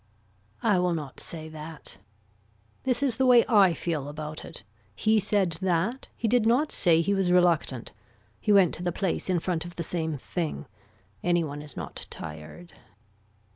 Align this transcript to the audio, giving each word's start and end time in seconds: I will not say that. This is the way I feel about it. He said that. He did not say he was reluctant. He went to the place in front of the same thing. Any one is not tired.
I 0.63 0.79
will 0.79 0.95
not 0.95 1.19
say 1.19 1.47
that. 1.49 1.99
This 2.85 3.03
is 3.03 3.17
the 3.17 3.25
way 3.27 3.45
I 3.47 3.75
feel 3.75 4.07
about 4.09 4.43
it. 4.43 4.63
He 4.95 5.19
said 5.19 5.57
that. 5.61 6.07
He 6.17 6.27
did 6.27 6.43
not 6.47 6.71
say 6.71 7.01
he 7.01 7.13
was 7.13 7.31
reluctant. 7.31 7.91
He 8.39 8.51
went 8.51 8.73
to 8.73 8.83
the 8.83 8.91
place 8.91 9.29
in 9.29 9.37
front 9.39 9.63
of 9.63 9.75
the 9.75 9.83
same 9.83 10.17
thing. 10.17 10.65
Any 11.21 11.43
one 11.43 11.61
is 11.61 11.77
not 11.77 12.07
tired. 12.09 12.73